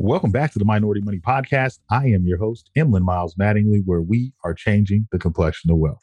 [0.00, 1.80] Welcome back to the Minority Money Podcast.
[1.90, 5.98] I am your host, Emlyn Miles Mattingly, where we are changing the complexion of wealth.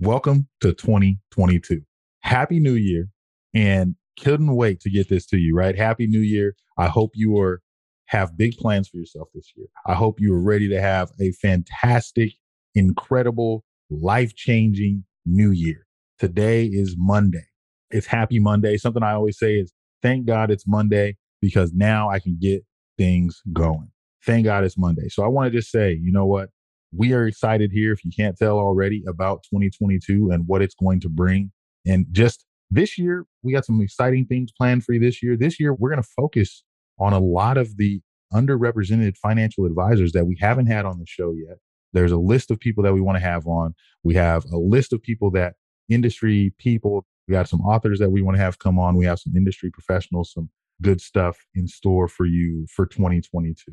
[0.00, 1.82] Welcome to 2022.
[2.20, 3.10] Happy New Year.
[3.52, 5.76] And couldn't wait to get this to you, right?
[5.76, 6.54] Happy New Year.
[6.78, 7.60] I hope you are
[8.06, 9.66] have big plans for yourself this year.
[9.84, 12.32] I hope you are ready to have a fantastic,
[12.74, 15.86] incredible, life-changing new year.
[16.18, 17.44] Today is Monday.
[17.90, 18.78] It's happy Monday.
[18.78, 22.64] Something I always say is thank God it's Monday because now I can get
[22.98, 23.88] things going.
[24.26, 25.08] Thank God it's Monday.
[25.08, 26.50] So I want to just say, you know what?
[26.92, 31.00] We are excited here, if you can't tell already, about 2022 and what it's going
[31.00, 31.52] to bring.
[31.86, 35.36] And just this year, we got some exciting things planned for you this year.
[35.36, 36.64] This year, we're going to focus
[36.98, 38.00] on a lot of the
[38.32, 41.58] underrepresented financial advisors that we haven't had on the show yet.
[41.92, 43.74] There's a list of people that we want to have on.
[44.02, 45.54] We have a list of people that
[45.88, 48.96] industry people, we got some authors that we want to have come on.
[48.96, 50.50] We have some industry professionals, some
[50.82, 53.72] good stuff in store for you for 2022.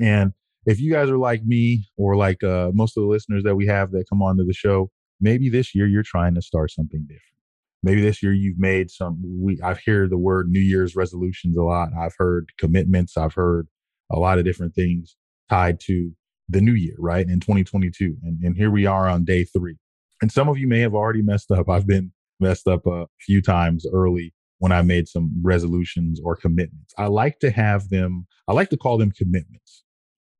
[0.00, 0.32] And
[0.66, 3.66] if you guys are like me or like uh, most of the listeners that we
[3.66, 7.02] have that come on to the show, maybe this year you're trying to start something
[7.02, 7.20] different.
[7.82, 9.20] Maybe this year you've made some.
[9.40, 11.88] We I've heard the word New Year's resolutions a lot.
[11.98, 13.16] I've heard commitments.
[13.16, 13.66] I've heard
[14.10, 15.16] a lot of different things
[15.50, 16.12] tied to
[16.48, 17.26] the new year, right?
[17.26, 19.78] In 2022, and and here we are on day three.
[20.20, 21.68] And some of you may have already messed up.
[21.68, 24.32] I've been messed up a few times early
[24.62, 26.94] when I made some resolutions or commitments.
[26.96, 29.82] I like to have them, I like to call them commitments.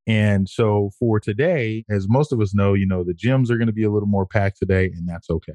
[0.06, 3.67] And so for today, as most of us know, you know, the gyms are going
[3.67, 5.55] to be a little more packed today, and that's okay.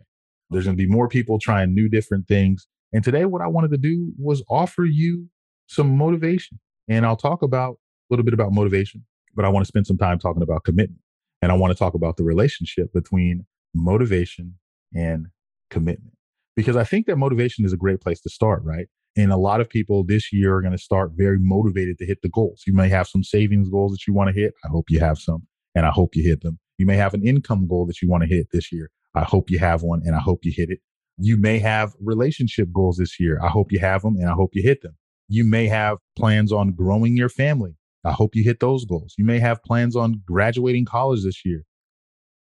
[0.49, 2.67] There's going to be more people trying new different things.
[2.91, 5.29] And today, what I wanted to do was offer you
[5.67, 6.59] some motivation.
[6.89, 7.77] And I'll talk about a
[8.09, 10.99] little bit about motivation, but I want to spend some time talking about commitment.
[11.41, 14.55] And I want to talk about the relationship between motivation
[14.93, 15.27] and
[15.69, 16.16] commitment
[16.57, 18.87] because I think that motivation is a great place to start, right?
[19.15, 22.23] And a lot of people this year are going to start very motivated to hit
[22.23, 22.63] the goals.
[22.65, 24.55] You may have some savings goals that you want to hit.
[24.65, 26.59] I hope you have some, and I hope you hit them.
[26.79, 28.89] You may have an income goal that you want to hit this year.
[29.13, 30.79] I hope you have one, and I hope you hit it.
[31.19, 33.39] You may have relationship goals this year.
[33.41, 34.95] I hope you have them, and I hope you hit them.
[35.29, 37.75] You may have plans on growing your family.
[38.03, 39.13] I hope you hit those goals.
[39.17, 41.65] You may have plans on graduating college this year.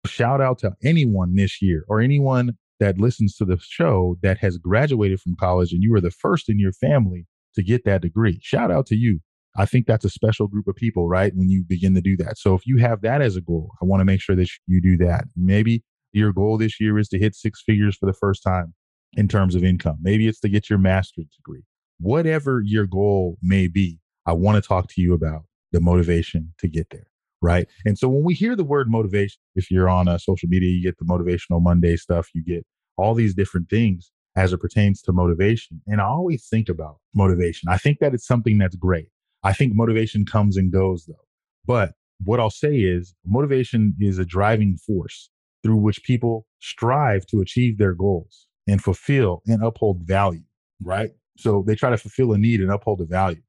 [0.06, 4.58] Shout out to anyone this year or anyone that listens to the show that has
[4.58, 8.38] graduated from college and you were the first in your family to get that degree.
[8.42, 9.20] Shout out to you.
[9.56, 11.34] I think that's a special group of people, right?
[11.34, 12.36] When you begin to do that.
[12.36, 14.82] So if you have that as a goal, I want to make sure that you
[14.82, 15.24] do that.
[15.34, 15.82] Maybe
[16.12, 18.74] your goal this year is to hit six figures for the first time
[19.14, 19.96] in terms of income.
[20.02, 21.62] Maybe it's to get your master's degree.
[21.98, 26.68] Whatever your goal may be, I want to talk to you about the motivation to
[26.68, 27.06] get there
[27.42, 27.66] right?
[27.84, 30.70] And so when we hear the word motivation, if you're on a uh, social media,
[30.70, 32.64] you get the motivational Monday stuff, you get
[32.96, 35.80] all these different things as it pertains to motivation.
[35.86, 37.68] And I always think about motivation.
[37.68, 39.08] I think that it's something that's great.
[39.42, 41.14] I think motivation comes and goes though.
[41.64, 41.92] But
[42.24, 45.30] what I'll say is motivation is a driving force
[45.62, 50.42] through which people strive to achieve their goals and fulfill and uphold value,
[50.82, 51.10] right?
[51.38, 53.42] So they try to fulfill a need and uphold a value.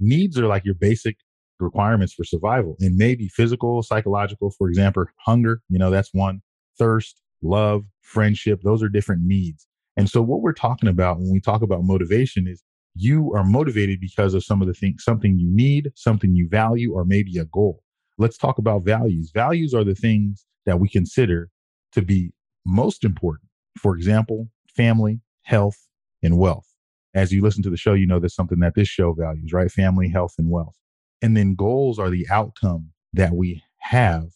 [0.00, 1.16] Needs are like your basic
[1.60, 6.42] requirements for survival and maybe physical, psychological, for example, hunger, you know, that's one,
[6.78, 9.66] thirst, love, friendship, those are different needs.
[9.96, 12.62] And so what we're talking about when we talk about motivation is
[12.94, 16.92] you are motivated because of some of the things, something you need, something you value,
[16.94, 17.82] or maybe a goal.
[18.18, 19.30] Let's talk about values.
[19.34, 21.50] Values are the things that we consider
[21.92, 22.32] to be
[22.64, 23.48] most important.
[23.78, 25.76] For example, family, health,
[26.22, 26.66] and wealth.
[27.14, 29.70] As you listen to the show, you know there's something that this show values, right?
[29.70, 30.76] Family, health, and wealth.
[31.24, 34.26] And then goals are the outcome that we have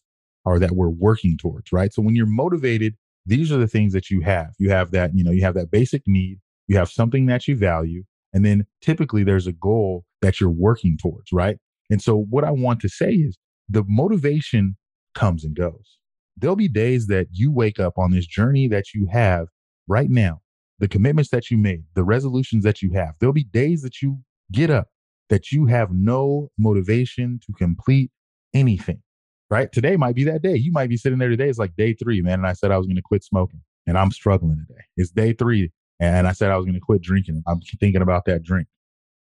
[0.47, 1.93] or that we're working towards, right?
[1.93, 2.95] So when you're motivated,
[3.27, 4.55] these are the things that you have.
[4.59, 7.57] You have that, you know, you have that basic need, you have something that you
[7.57, 11.59] value, and then typically there's a goal that you're working towards, right?
[11.91, 13.37] And so what I want to say is
[13.69, 14.79] the motivation
[15.15, 15.99] comes and goes.
[16.39, 19.49] There'll be days that you wake up on this journey that you have
[19.89, 20.41] right now,
[20.79, 23.11] the commitments that you made, the resolutions that you have.
[23.21, 24.21] There'll be days that you
[24.51, 24.89] get up
[25.29, 28.11] that you have no motivation to complete
[28.55, 29.03] anything,
[29.51, 29.71] right?
[29.73, 30.57] Today might be that day.
[30.57, 31.49] You might be sitting there today.
[31.49, 32.35] It's like day three, man.
[32.35, 34.81] And I said I was going to quit smoking and I'm struggling today.
[34.97, 35.71] It's day three.
[36.01, 37.43] And I said I was going to quit drinking.
[37.47, 38.69] I'm thinking about that drink.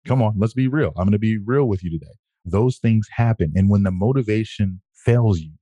[0.07, 0.93] Come on, let's be real.
[0.97, 2.13] I'm going to be real with you today.
[2.45, 3.53] Those things happen.
[3.57, 5.53] And when the motivation fails you,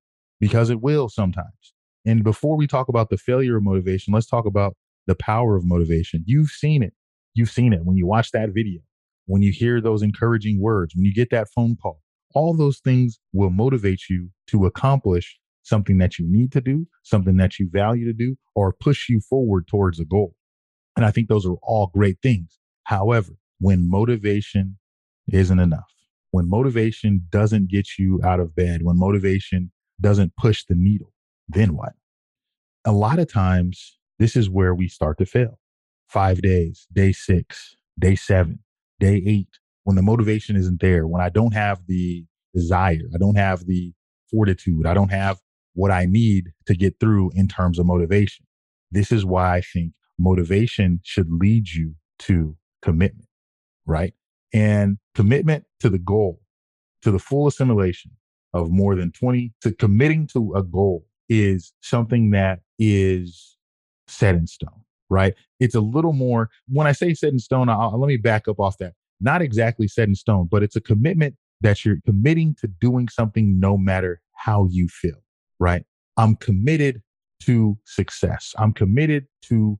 [0.41, 1.73] because it will sometimes,
[2.05, 4.77] And before we talk about the failure of motivation, let's talk about
[5.07, 6.23] the power of motivation.
[6.27, 6.93] You've seen it.
[7.35, 8.81] You've seen it when you watch that video,
[9.27, 12.01] when you hear those encouraging words, when you get that phone call.
[12.35, 17.37] All those things will motivate you to accomplish something that you need to do, something
[17.37, 20.35] that you value to do, or push you forward towards a goal.
[20.97, 22.59] And I think those are all great things.
[22.85, 24.79] However, when motivation
[25.29, 25.93] isn't enough,
[26.33, 31.13] when motivation doesn't get you out of bed, when motivation doesn't push the needle,
[31.49, 31.93] then what?
[32.85, 35.59] A lot of times, this is where we start to fail.
[36.09, 38.59] Five days, day six, day seven,
[39.01, 39.49] day eight,
[39.85, 42.25] when the motivation isn't there, when I don't have the
[42.55, 43.93] desire, I don't have the
[44.31, 45.39] fortitude, I don't have
[45.75, 48.47] what I need to get through in terms of motivation.
[48.91, 53.29] This is why I think motivation should lead you to commitment,
[53.87, 54.15] right?
[54.53, 56.41] And commitment to the goal,
[57.03, 58.13] to the full assimilation
[58.53, 63.57] of more than 20, to committing to a goal is something that is
[64.07, 64.84] set in stone,
[65.15, 65.35] right?
[65.61, 68.59] It's a little more, when I say set in stone, I'll, let me back up
[68.59, 68.95] off that.
[69.21, 73.59] Not exactly set in stone, but it's a commitment that you're committing to doing something
[73.61, 75.23] no matter how you feel,
[75.61, 75.85] right?
[76.17, 77.01] I'm committed
[77.45, 78.55] to success.
[78.59, 79.79] I'm committed to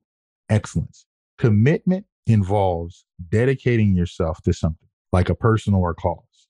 [0.49, 1.05] excellence.
[1.37, 6.47] Commitment involves dedicating yourself to something like a person or a cause,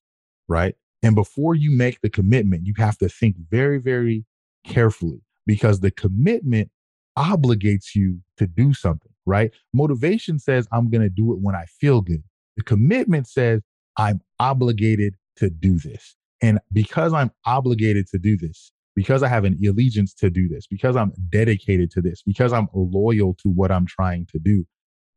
[0.47, 0.75] right?
[1.01, 4.25] And before you make the commitment, you have to think very, very
[4.65, 6.71] carefully because the commitment
[7.17, 9.51] obligates you to do something, right?
[9.73, 12.23] Motivation says, I'm going to do it when I feel good.
[12.57, 13.62] The commitment says,
[13.97, 16.15] I'm obligated to do this.
[16.41, 20.67] And because I'm obligated to do this, because I have an allegiance to do this,
[20.67, 24.65] because I'm dedicated to this, because I'm loyal to what I'm trying to do,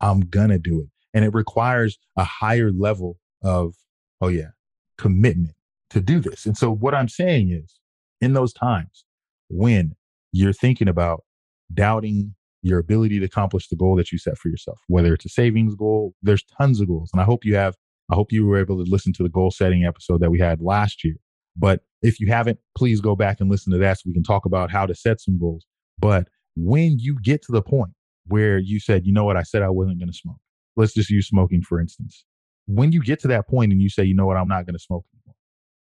[0.00, 0.88] I'm going to do it.
[1.14, 3.74] And it requires a higher level of,
[4.20, 4.50] oh, yeah,
[4.96, 5.54] commitment
[5.90, 6.46] to do this.
[6.46, 7.78] And so what I'm saying is,
[8.20, 9.04] in those times
[9.48, 9.94] when
[10.32, 11.24] you're thinking about
[11.72, 15.28] doubting your ability to accomplish the goal that you set for yourself, whether it's a
[15.28, 17.10] savings goal, there's tons of goals.
[17.12, 17.76] And I hope you have,
[18.10, 20.60] I hope you were able to listen to the goal setting episode that we had
[20.60, 21.16] last year.
[21.56, 24.44] But if you haven't, please go back and listen to that so we can talk
[24.44, 25.66] about how to set some goals.
[25.98, 27.92] But when you get to the point
[28.26, 30.38] where you said, you know what, I said I wasn't going to smoke.
[30.76, 32.24] Let's just use smoking, for instance.
[32.66, 34.74] When you get to that point and you say, you know what, I'm not going
[34.74, 35.34] to smoke anymore.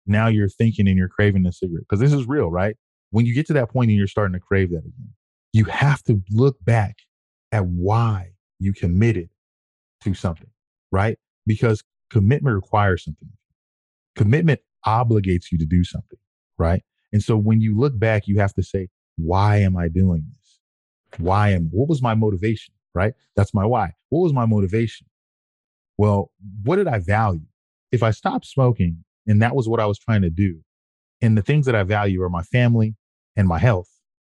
[0.06, 2.76] Now you're thinking and you're craving a cigarette because this is real, right?
[3.10, 5.14] When you get to that point and you're starting to crave that again,
[5.54, 6.96] you have to look back
[7.52, 9.28] at why you committed
[10.02, 10.50] to something,
[10.90, 11.16] right?
[11.46, 13.30] Because commitment requires something.
[14.16, 16.18] Commitment obligates you to do something,
[16.58, 16.82] right?
[17.12, 21.20] And so when you look back, you have to say, why am I doing this?
[21.20, 23.14] Why am, what was my motivation, right?
[23.36, 23.92] That's my why.
[24.08, 25.06] What was my motivation?
[25.96, 26.32] Well,
[26.64, 27.46] what did I value?
[27.92, 30.62] If I stopped smoking and that was what I was trying to do,
[31.22, 32.96] and the things that I value are my family
[33.36, 33.88] and my health,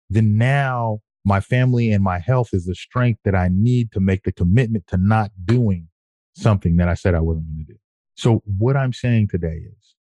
[0.10, 4.24] then now my family and my health is the strength that I need to make
[4.24, 5.88] the commitment to not doing
[6.36, 7.80] something that I said I wasn't going to do.
[8.16, 9.95] So what I'm saying today is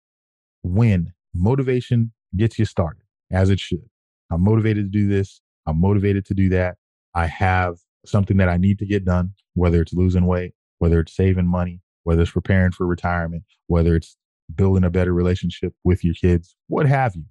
[0.64, 3.90] when motivation gets you started, as it should.
[4.32, 5.42] I'm motivated to do this.
[5.66, 6.76] I'm motivated to do that.
[7.14, 11.16] I have something that I need to get done, whether it's losing weight, whether it's
[11.16, 14.18] saving money, whether it's preparing for retirement, whether it's
[14.54, 17.26] building a better relationship with your kids, what have you.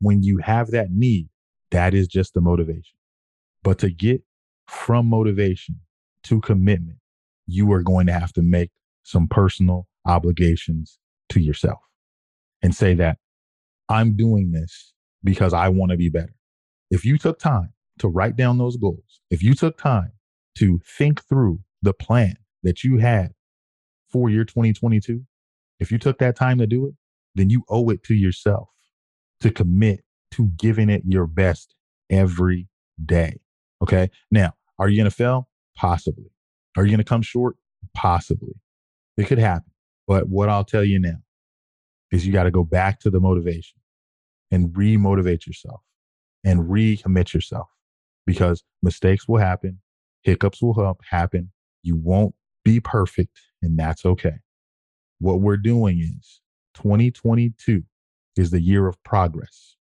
[0.00, 1.28] When you have that need,
[1.70, 2.96] that is just the motivation.
[3.66, 4.22] But to get
[4.68, 5.80] from motivation
[6.22, 6.98] to commitment,
[7.48, 8.70] you are going to have to make
[9.02, 11.80] some personal obligations to yourself
[12.62, 13.18] and say that
[13.88, 14.92] I'm doing this
[15.24, 16.36] because I want to be better.
[16.92, 20.12] If you took time to write down those goals, if you took time
[20.58, 23.34] to think through the plan that you had
[24.12, 25.22] for year 2022,
[25.80, 26.94] if you took that time to do it,
[27.34, 28.68] then you owe it to yourself
[29.40, 30.04] to commit
[30.34, 31.74] to giving it your best
[32.08, 32.68] every
[33.04, 33.40] day.
[33.86, 34.10] Okay.
[34.32, 35.48] Now, are you going to fail?
[35.76, 36.32] Possibly.
[36.76, 37.56] Are you going to come short?
[37.94, 38.54] Possibly.
[39.16, 39.70] It could happen.
[40.08, 41.18] But what I'll tell you now
[42.10, 43.78] is you got to go back to the motivation
[44.50, 45.80] and re-motivate yourself
[46.44, 47.68] and recommit yourself
[48.26, 49.80] because mistakes will happen,
[50.22, 51.52] hiccups will happen.
[51.84, 54.40] You won't be perfect, and that's okay.
[55.20, 56.40] What we're doing is
[56.74, 57.84] 2022
[58.36, 59.76] is the year of progress,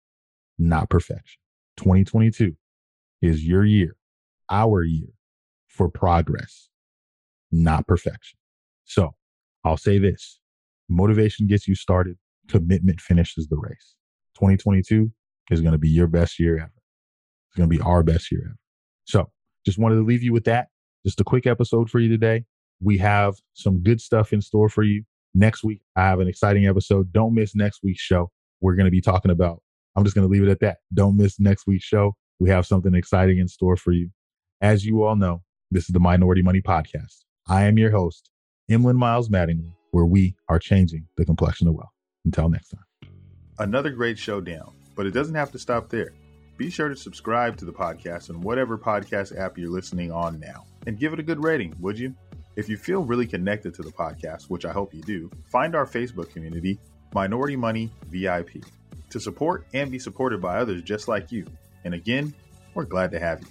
[0.60, 1.40] not perfection.
[1.78, 2.56] 2022
[3.24, 3.96] is your year,
[4.51, 5.08] our year
[5.68, 6.68] for progress,
[7.51, 8.38] not perfection.
[8.84, 9.15] So
[9.63, 10.39] I'll say this
[10.89, 12.18] motivation gets you started,
[12.50, 13.96] commitment finishes the race.
[14.36, 15.10] 2022
[15.51, 16.72] is going to be your best year ever.
[17.48, 18.58] It's going to be our best year ever.
[19.06, 19.32] So
[19.65, 20.68] just wanted to leave you with that.
[21.06, 22.44] Just a quick episode for you today.
[22.82, 25.03] We have some good stuff in store for you.
[25.34, 27.13] Next week, I have an exciting episode.
[27.13, 28.32] Don't miss next week's show.
[28.60, 29.62] We're going to be talking about,
[29.96, 30.80] I'm just going to leave it at that.
[30.94, 32.15] Don't miss next week's show.
[32.44, 34.10] We have something exciting in store for you.
[34.60, 37.24] As you all know, this is the Minority Money Podcast.
[37.48, 38.30] I am your host,
[38.70, 41.94] Emlyn Miles Mattingly, where we are changing the complexion of wealth.
[42.26, 43.12] Until next time.
[43.60, 46.12] Another great show down, but it doesn't have to stop there.
[46.58, 50.66] Be sure to subscribe to the podcast on whatever podcast app you're listening on now
[50.86, 52.14] and give it a good rating, would you?
[52.58, 55.86] If you feel really connected to the podcast, which I hope you do, find our
[55.86, 56.78] Facebook community,
[57.14, 58.66] Minority Money VIP,
[59.12, 61.46] to support and be supported by others just like you.
[61.86, 62.34] And again,
[62.74, 63.48] we're glad to have you.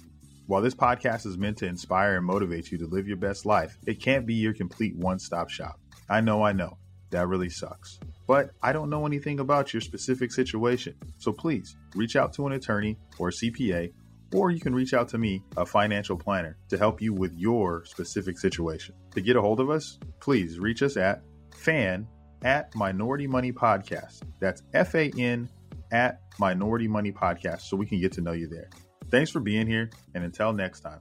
[0.47, 3.77] While this podcast is meant to inspire and motivate you to live your best life,
[3.87, 5.79] it can't be your complete one stop shop.
[6.09, 6.77] I know, I know,
[7.11, 7.99] that really sucks.
[8.27, 10.95] But I don't know anything about your specific situation.
[11.17, 13.93] So please reach out to an attorney or CPA,
[14.33, 17.85] or you can reach out to me, a financial planner, to help you with your
[17.85, 18.95] specific situation.
[19.15, 21.21] To get a hold of us, please reach us at
[21.55, 22.07] fan
[22.43, 24.23] at Minority Money Podcast.
[24.39, 25.49] That's F A N
[25.93, 28.69] at Minority Money Podcast so we can get to know you there.
[29.09, 30.99] Thanks for being here, and until next time.